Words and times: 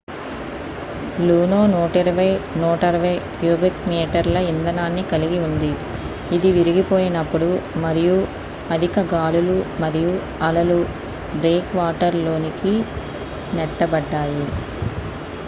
లూనో 1.21 1.57
120-160 1.71 3.09
cubic 3.35 3.81
మీటర్ల 3.89 4.37
ఇంధనాన్ని 4.51 5.03
కలిగి 5.11 5.39
ఉంది 5.39 5.69
ఇది 6.37 6.49
విరిగిపోయినప్పుడు 6.51 7.49
మరియు 7.83 8.17
అధిక 8.69 9.03
గాలులు 9.13 9.57
మరియు 9.83 10.13
అలలు 10.47 10.79
బ్రేక్ 11.37 11.75
వాటర్ 11.79 12.17
లోనికి 12.23 12.73
నెట్టబడ్డాయి 13.53 14.47